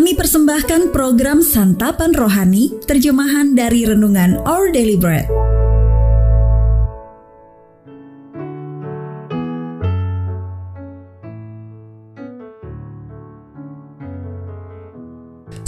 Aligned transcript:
Kami 0.00 0.16
persembahkan 0.16 0.96
program 0.96 1.44
Santapan 1.44 2.16
Rohani, 2.16 2.72
terjemahan 2.88 3.52
dari 3.52 3.84
Renungan 3.84 4.40
Our 4.48 4.72
Daily 4.72 4.96
Bread. 4.96 5.28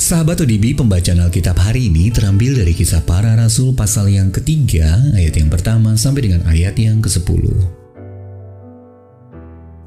Sahabat 0.00 0.40
ODB, 0.40 0.80
pembacaan 0.80 1.20
Alkitab 1.28 1.60
hari 1.60 1.92
ini 1.92 2.08
terambil 2.08 2.56
dari 2.56 2.72
kisah 2.72 3.04
para 3.04 3.36
rasul 3.36 3.76
pasal 3.76 4.08
yang 4.08 4.32
ketiga, 4.32 4.96
ayat 5.12 5.36
yang 5.36 5.52
pertama 5.52 5.92
sampai 6.00 6.32
dengan 6.32 6.48
ayat 6.48 6.72
yang 6.80 7.04
ke-10. 7.04 7.52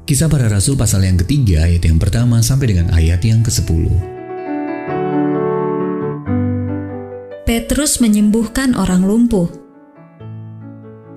Kisah 0.06 0.30
para 0.30 0.46
Rasul 0.46 0.78
pasal 0.78 1.02
yang 1.02 1.18
ketiga 1.18 1.66
ayat 1.66 1.82
yang 1.82 1.98
pertama 1.98 2.38
sampai 2.38 2.70
dengan 2.70 2.94
ayat 2.94 3.18
yang 3.26 3.42
ke-10. 3.42 4.14
Petrus 7.46 8.02
menyembuhkan 8.02 8.74
orang 8.74 9.06
lumpuh. 9.06 9.46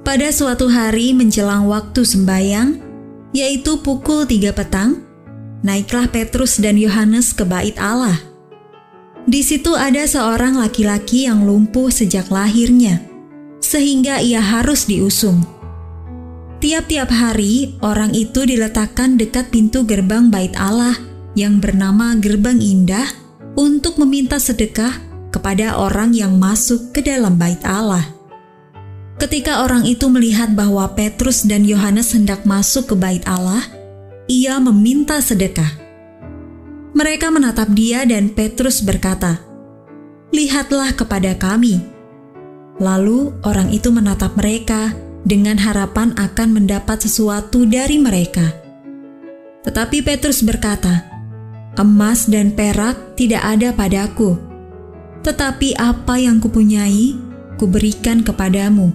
Pada 0.05 0.29
suatu 0.29 0.69
hari 0.69 1.09
menjelang 1.09 1.65
waktu 1.65 2.05
sembayang, 2.05 2.77
yaitu 3.33 3.81
pukul 3.81 4.29
tiga 4.29 4.53
petang, 4.53 5.02
naiklah 5.65 6.05
Petrus 6.05 6.61
dan 6.61 6.77
Yohanes 6.77 7.33
ke 7.33 7.41
bait 7.41 7.73
Allah. 7.81 8.13
Di 9.25 9.41
situ 9.41 9.73
ada 9.73 10.05
seorang 10.05 10.53
laki-laki 10.53 11.25
yang 11.25 11.49
lumpuh 11.49 11.89
sejak 11.89 12.30
lahirnya, 12.30 13.02
sehingga 13.57 14.21
ia 14.21 14.38
harus 14.38 14.85
diusung. 14.85 15.41
Tiap-tiap 16.61 17.09
hari, 17.09 17.73
orang 17.81 18.13
itu 18.13 18.45
diletakkan 18.45 19.17
dekat 19.17 19.49
pintu 19.49 19.81
gerbang 19.81 20.30
bait 20.30 20.53
Allah 20.61 20.93
yang 21.33 21.57
bernama 21.57 22.13
Gerbang 22.21 22.61
Indah 22.61 23.09
untuk 23.57 23.97
meminta 23.97 24.38
sedekah 24.38 25.08
kepada 25.30 25.77
orang 25.77 26.13
yang 26.13 26.38
masuk 26.38 26.94
ke 26.94 27.05
dalam 27.05 27.38
bait 27.38 27.61
Allah. 27.66 28.05
Ketika 29.19 29.67
orang 29.67 29.83
itu 29.83 30.08
melihat 30.08 30.55
bahwa 30.55 30.88
Petrus 30.95 31.44
dan 31.44 31.67
Yohanes 31.67 32.16
hendak 32.16 32.47
masuk 32.47 32.94
ke 32.94 32.95
bait 32.95 33.23
Allah, 33.27 33.61
ia 34.31 34.55
meminta 34.63 35.19
sedekah. 35.19 35.75
Mereka 36.95 37.27
menatap 37.27 37.69
dia 37.75 38.07
dan 38.07 38.31
Petrus 38.31 38.80
berkata, 38.80 39.44
"Lihatlah 40.31 40.95
kepada 40.95 41.35
kami." 41.35 41.83
Lalu 42.80 43.35
orang 43.44 43.75
itu 43.75 43.91
menatap 43.91 44.39
mereka 44.39 44.95
dengan 45.27 45.59
harapan 45.59 46.16
akan 46.16 46.55
mendapat 46.55 47.03
sesuatu 47.03 47.67
dari 47.67 48.00
mereka. 48.00 48.55
Tetapi 49.67 50.00
Petrus 50.00 50.39
berkata, 50.39 51.03
"Emas 51.75 52.23
dan 52.31 52.55
perak 52.55 53.19
tidak 53.19 53.44
ada 53.44 53.75
padaku, 53.75 54.39
tetapi 55.25 55.75
apa 55.75 56.20
yang 56.20 56.39
kupunyai, 56.39 57.16
kuberikan 57.59 58.23
kepadamu. 58.23 58.92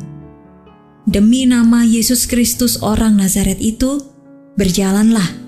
Demi 1.04 1.44
nama 1.44 1.84
Yesus 1.84 2.24
Kristus 2.24 2.80
orang 2.80 3.20
Nazaret 3.20 3.60
itu, 3.60 4.00
berjalanlah." 4.56 5.44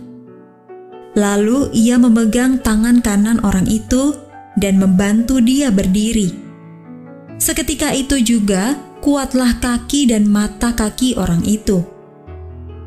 Lalu 1.16 1.72
ia 1.72 1.96
memegang 1.96 2.60
tangan 2.60 3.00
kanan 3.00 3.40
orang 3.40 3.64
itu 3.64 4.12
dan 4.60 4.76
membantu 4.76 5.40
dia 5.40 5.72
berdiri. 5.72 6.28
Seketika 7.40 7.92
itu 7.96 8.20
juga 8.20 8.76
kuatlah 9.00 9.60
kaki 9.60 10.12
dan 10.12 10.28
mata 10.28 10.76
kaki 10.76 11.16
orang 11.16 11.44
itu. 11.44 11.84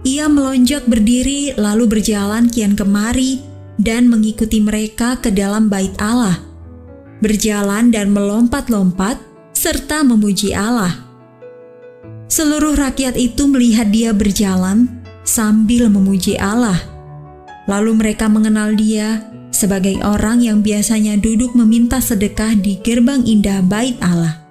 Ia 0.06 0.26
melonjak 0.30 0.86
berdiri 0.90 1.54
lalu 1.58 1.86
berjalan 1.86 2.50
kian 2.50 2.74
kemari 2.74 3.42
dan 3.78 4.10
mengikuti 4.10 4.62
mereka 4.62 5.18
ke 5.18 5.30
dalam 5.30 5.70
bait 5.70 5.94
Allah. 6.02 6.49
Berjalan 7.20 7.92
dan 7.92 8.16
melompat-lompat 8.16 9.20
serta 9.52 10.08
memuji 10.08 10.56
Allah. 10.56 11.08
Seluruh 12.32 12.80
rakyat 12.80 13.20
itu 13.20 13.50
melihat 13.50 13.92
dia 13.92 14.16
berjalan 14.16 14.88
sambil 15.28 15.92
memuji 15.92 16.40
Allah. 16.40 16.80
Lalu 17.68 18.00
mereka 18.00 18.32
mengenal 18.32 18.74
dia 18.74 19.24
sebagai 19.52 20.00
orang 20.02 20.40
yang 20.40 20.64
biasanya 20.64 21.20
duduk 21.20 21.52
meminta 21.54 22.00
sedekah 22.00 22.56
di 22.56 22.80
gerbang 22.80 23.26
indah 23.28 23.60
bait 23.66 24.00
Allah 24.00 24.50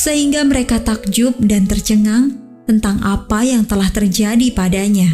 sehingga 0.00 0.40
mereka 0.48 0.80
takjub 0.80 1.36
dan 1.44 1.68
tercengang 1.68 2.32
tentang 2.64 3.04
apa 3.04 3.44
yang 3.44 3.68
telah 3.68 3.92
terjadi 3.92 4.48
padanya. 4.56 5.12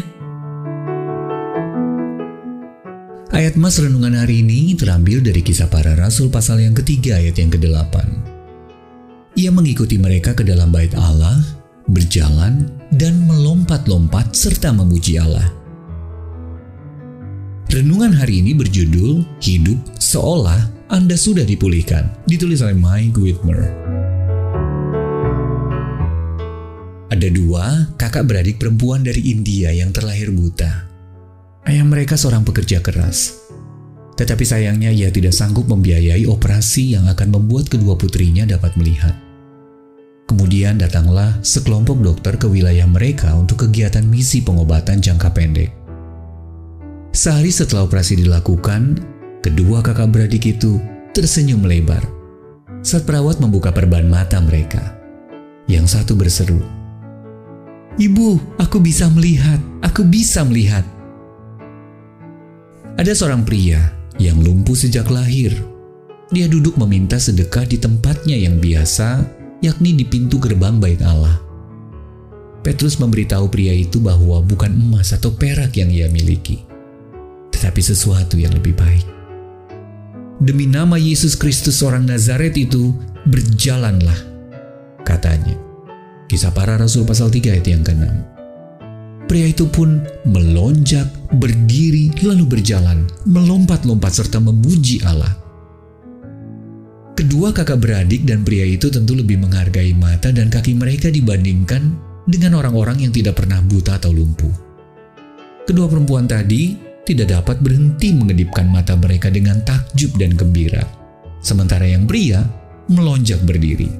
Ayat 3.27 3.59
Mas 3.59 3.75
Renungan 3.75 4.15
hari 4.15 4.39
ini 4.39 4.71
terambil 4.71 5.19
dari 5.19 5.43
kisah 5.43 5.67
para 5.67 5.99
rasul 5.99 6.31
pasal 6.31 6.63
yang 6.63 6.71
ketiga 6.71 7.19
ayat 7.19 7.35
yang 7.35 7.51
ke-8. 7.51 7.95
Ia 9.35 9.51
mengikuti 9.51 9.99
mereka 9.99 10.31
ke 10.31 10.47
dalam 10.47 10.71
bait 10.71 10.95
Allah, 10.95 11.35
berjalan, 11.91 12.71
dan 12.95 13.19
melompat-lompat 13.27 14.31
serta 14.31 14.71
memuji 14.71 15.19
Allah. 15.19 15.43
Renungan 17.67 18.15
hari 18.15 18.39
ini 18.39 18.55
berjudul 18.55 19.43
Hidup 19.43 19.99
Seolah 19.99 20.87
Anda 20.87 21.19
Sudah 21.19 21.43
Dipulihkan, 21.43 22.07
ditulis 22.31 22.63
oleh 22.63 22.79
Mike 22.79 23.19
Whitmer. 23.19 23.75
Ada 27.11 27.27
dua 27.27 27.91
kakak 27.99 28.23
beradik 28.23 28.55
perempuan 28.55 29.03
dari 29.03 29.19
India 29.35 29.75
yang 29.75 29.91
terlahir 29.91 30.31
buta. 30.31 30.86
Ayah 31.67 31.83
mereka 31.83 32.15
seorang 32.15 32.47
pekerja 32.47 32.79
keras. 32.79 33.43
Tetapi 34.15 34.47
sayangnya 34.47 34.87
ia 34.87 35.11
tidak 35.11 35.35
sanggup 35.35 35.67
membiayai 35.67 36.23
operasi 36.23 36.95
yang 36.95 37.11
akan 37.11 37.27
membuat 37.27 37.67
kedua 37.67 37.99
putrinya 37.99 38.47
dapat 38.47 38.79
melihat. 38.79 39.11
Kemudian 40.31 40.79
datanglah 40.79 41.35
sekelompok 41.43 41.99
dokter 41.99 42.39
ke 42.39 42.47
wilayah 42.47 42.87
mereka 42.87 43.35
untuk 43.35 43.67
kegiatan 43.67 44.07
misi 44.07 44.39
pengobatan 44.39 45.03
jangka 45.03 45.27
pendek. 45.35 45.75
Sehari 47.11 47.51
setelah 47.51 47.83
operasi 47.83 48.15
dilakukan, 48.23 49.03
kedua 49.43 49.83
kakak 49.83 50.07
beradik 50.07 50.47
itu 50.47 50.79
tersenyum 51.11 51.67
lebar 51.67 51.99
saat 52.79 53.03
perawat 53.03 53.43
membuka 53.43 53.75
perban 53.75 54.07
mata 54.07 54.39
mereka. 54.39 54.95
Yang 55.67 55.99
satu 55.99 56.15
berseru, 56.15 56.63
Ibu, 57.99 58.55
aku 58.55 58.79
bisa 58.79 59.11
melihat, 59.11 59.59
aku 59.83 60.07
bisa 60.07 60.47
melihat. 60.47 60.96
Ada 62.97 63.13
seorang 63.13 63.45
pria 63.45 63.93
yang 64.17 64.41
lumpuh 64.41 64.73
sejak 64.73 65.05
lahir. 65.13 65.53
Dia 66.33 66.49
duduk 66.49 66.81
meminta 66.81 67.21
sedekah 67.21 67.69
di 67.69 67.77
tempatnya 67.77 68.33
yang 68.33 68.57
biasa, 68.57 69.21
yakni 69.61 69.93
di 69.93 70.01
pintu 70.01 70.41
gerbang 70.41 70.81
bait 70.81 70.97
Allah. 71.05 71.37
Petrus 72.65 72.97
memberitahu 72.97 73.53
pria 73.53 73.69
itu 73.69 74.01
bahwa 74.01 74.41
bukan 74.41 74.73
emas 74.73 75.13
atau 75.13 75.29
perak 75.29 75.77
yang 75.77 75.93
ia 75.93 76.09
miliki, 76.09 76.65
tetapi 77.53 77.85
sesuatu 77.85 78.33
yang 78.41 78.57
lebih 78.57 78.73
baik. 78.73 79.05
Demi 80.41 80.65
nama 80.65 80.97
Yesus 80.97 81.37
Kristus 81.37 81.85
orang 81.85 82.09
Nazaret 82.09 82.57
itu, 82.57 82.97
berjalanlah, 83.29 84.17
katanya. 85.05 85.53
Kisah 86.25 86.49
para 86.49 86.81
Rasul 86.81 87.05
pasal 87.05 87.29
3 87.29 87.61
ayat 87.61 87.67
yang 87.69 87.85
ke-6. 87.85 88.36
Pria 89.27 89.51
itu 89.51 89.67
pun 89.67 89.99
melonjak, 90.23 91.11
berdiri, 91.35 92.15
lalu 92.23 92.47
berjalan, 92.47 93.03
melompat-lompat 93.27 94.23
serta 94.23 94.39
memuji 94.39 95.03
Allah. 95.03 95.35
Kedua 97.11 97.51
kakak 97.51 97.83
beradik 97.83 98.23
dan 98.23 98.47
pria 98.47 98.63
itu 98.63 98.87
tentu 98.87 99.17
lebih 99.19 99.35
menghargai 99.41 99.91
mata 99.91 100.31
dan 100.31 100.47
kaki 100.47 100.79
mereka 100.79 101.11
dibandingkan 101.11 101.91
dengan 102.23 102.55
orang-orang 102.55 103.03
yang 103.03 103.11
tidak 103.11 103.41
pernah 103.41 103.59
buta 103.59 103.99
atau 103.99 104.15
lumpuh. 104.15 104.53
Kedua 105.67 105.91
perempuan 105.91 106.23
tadi 106.23 106.77
tidak 107.03 107.35
dapat 107.35 107.59
berhenti 107.59 108.15
mengedipkan 108.15 108.71
mata 108.71 108.95
mereka 108.95 109.27
dengan 109.27 109.59
takjub 109.65 110.15
dan 110.15 110.39
gembira, 110.39 110.85
sementara 111.43 111.83
yang 111.83 112.07
pria 112.07 112.47
melonjak 112.87 113.43
berdiri. 113.43 113.91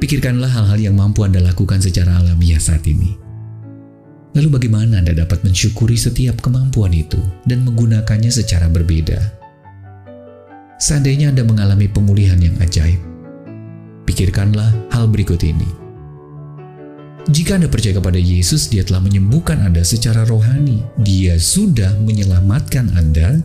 Pikirkanlah 0.00 0.48
hal-hal 0.48 0.80
yang 0.80 0.96
mampu 0.96 1.26
Anda 1.26 1.44
lakukan 1.44 1.82
secara 1.82 2.20
alamiah 2.20 2.62
saat 2.62 2.84
ini. 2.88 3.23
Lalu 4.34 4.48
bagaimana 4.50 4.98
Anda 4.98 5.14
dapat 5.14 5.46
mensyukuri 5.46 5.94
setiap 5.94 6.42
kemampuan 6.42 6.90
itu 6.90 7.22
dan 7.46 7.62
menggunakannya 7.62 8.34
secara 8.34 8.66
berbeda? 8.66 9.22
Seandainya 10.82 11.30
Anda 11.30 11.46
mengalami 11.46 11.86
pemulihan 11.86 12.42
yang 12.42 12.58
ajaib, 12.58 12.98
pikirkanlah 14.10 14.74
hal 14.90 15.06
berikut 15.06 15.38
ini. 15.46 15.70
Jika 17.30 17.56
Anda 17.56 17.70
percaya 17.70 17.96
kepada 17.96 18.18
Yesus, 18.20 18.68
Dia 18.68 18.82
telah 18.84 19.00
menyembuhkan 19.00 19.62
Anda 19.62 19.80
secara 19.80 20.26
rohani. 20.28 20.82
Dia 21.00 21.38
sudah 21.40 21.94
menyelamatkan 22.02 22.90
Anda 22.98 23.40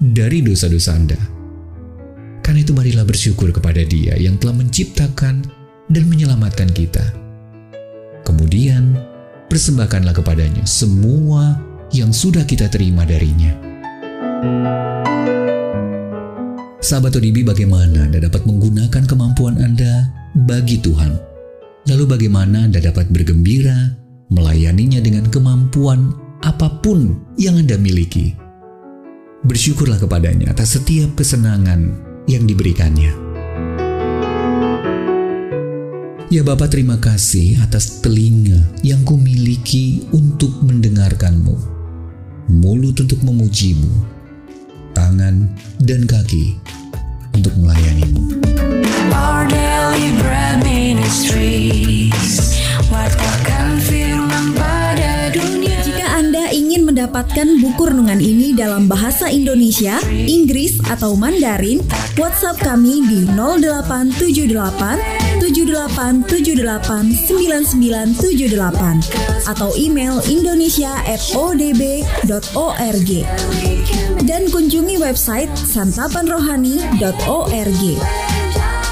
dari 0.00 0.40
dosa-dosa 0.42 0.96
Anda. 0.96 1.20
Karena 2.40 2.64
itu 2.64 2.72
marilah 2.74 3.06
bersyukur 3.06 3.52
kepada 3.54 3.84
Dia 3.86 4.18
yang 4.18 4.40
telah 4.40 4.56
menciptakan 4.56 5.46
dan 5.86 6.04
menyelamatkan 6.10 6.74
kita. 6.74 7.04
Kemudian, 8.26 8.98
persembahkanlah 9.50 10.14
kepadanya 10.14 10.62
semua 10.62 11.58
yang 11.90 12.14
sudah 12.14 12.46
kita 12.46 12.70
terima 12.70 13.02
darinya. 13.02 13.50
Sahabat 16.80 17.18
ODB 17.18 17.44
bagaimana 17.44 18.08
Anda 18.08 18.24
dapat 18.24 18.46
menggunakan 18.46 19.04
kemampuan 19.04 19.58
Anda 19.58 20.08
bagi 20.46 20.78
Tuhan? 20.80 21.18
Lalu 21.90 22.04
bagaimana 22.06 22.70
Anda 22.70 22.78
dapat 22.78 23.10
bergembira, 23.10 23.98
melayaninya 24.30 25.02
dengan 25.02 25.26
kemampuan 25.28 26.14
apa 26.46 26.80
pun 26.80 27.18
yang 27.36 27.58
Anda 27.58 27.76
miliki? 27.76 28.32
Bersyukurlah 29.44 29.98
kepadanya 29.98 30.54
atas 30.54 30.78
setiap 30.78 31.18
kesenangan 31.18 32.00
yang 32.30 32.46
diberikannya. 32.46 33.29
Ya 36.30 36.46
Bapa 36.46 36.70
terima 36.70 36.94
kasih 36.94 37.58
atas 37.58 37.98
telinga 37.98 38.62
yang 38.86 39.02
kumiliki 39.02 40.06
untuk 40.14 40.62
mendengarkanmu, 40.62 41.58
mulut 42.46 43.02
untuk 43.02 43.18
memujimu, 43.26 43.90
tangan 44.94 45.50
dan 45.82 46.06
kaki 46.06 46.54
untuk 47.34 47.50
melayanimu. 47.58 48.46
Our 49.10 49.50
daily 49.50 50.14
bread 50.22 50.62
ministries 50.62 52.62
Wartakan 52.86 53.82
firman 53.82 54.54
pada 54.54 55.34
dunia. 55.34 55.82
Jika 55.82 56.14
Anda 56.14 56.46
ingin 56.54 56.86
mendapatkan 56.86 57.58
buku 57.58 57.90
renungan 57.90 58.22
ini 58.22 58.54
dalam 58.54 58.86
bahasa 58.86 59.26
Indonesia, 59.34 59.98
Inggris, 60.06 60.78
atau 60.86 61.18
Mandarin, 61.18 61.82
WhatsApp 62.14 62.62
kami 62.62 63.02
di 63.02 63.26
0878 63.34 65.19
7878 65.40 67.26
9978 67.26 69.48
atau 69.48 69.72
email 69.74 70.20
indonesia@odb.org 70.28 73.10
dan 74.28 74.44
kunjungi 74.52 75.00
website 75.00 75.48
santapanrohani.org. 75.56 77.82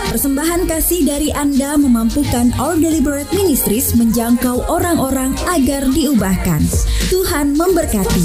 Persembahan 0.08 0.64
kasih 0.64 1.04
dari 1.04 1.28
Anda 1.36 1.76
memampukan 1.76 2.56
Our 2.56 2.80
Deliberate 2.80 3.28
Ministries 3.36 3.92
menjangkau 3.92 4.64
orang-orang 4.64 5.36
agar 5.52 5.84
diubahkan. 5.92 6.64
Tuhan 7.12 7.52
memberkati. 7.52 8.24